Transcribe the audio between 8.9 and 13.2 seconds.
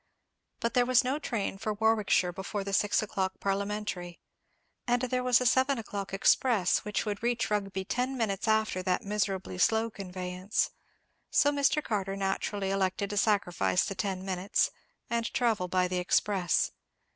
miserably slow conveyance; so Mr. Carter naturally elected to